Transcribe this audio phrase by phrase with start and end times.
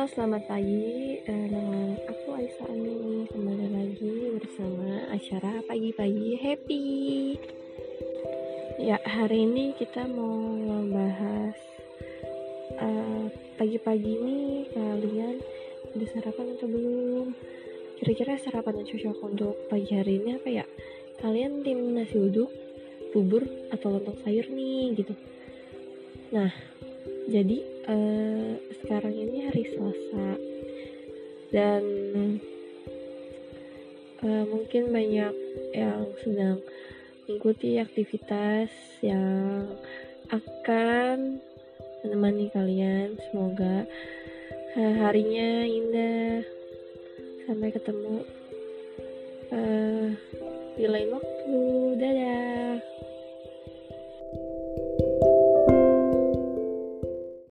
[0.00, 6.84] Selamat pagi eh, dengan aku Aisyah Ani kembali lagi bersama acara pagi-pagi happy.
[8.80, 11.52] Ya, hari ini kita mau membahas
[12.80, 13.28] eh,
[13.60, 15.36] pagi-pagi ini kalian
[15.92, 17.36] udah sarapan atau belum?
[18.00, 20.64] Kira-kira sarapan yang cocok untuk pagi hari ini apa ya?
[21.20, 22.48] Kalian tim nasi uduk,
[23.12, 25.12] bubur, atau lontong sayur nih gitu.
[26.32, 26.48] Nah,
[27.28, 28.50] jadi uh,
[28.82, 30.28] sekarang ini hari Selasa.
[31.50, 31.84] Dan
[34.22, 35.34] uh, mungkin banyak
[35.74, 36.62] yang sedang
[37.26, 38.70] mengikuti aktivitas
[39.02, 39.66] yang
[40.30, 41.42] akan
[42.06, 43.18] menemani kalian.
[43.30, 43.86] Semoga
[44.78, 46.46] uh, harinya indah.
[47.50, 48.22] Sampai ketemu
[49.50, 50.06] uh,
[50.78, 51.58] di lain waktu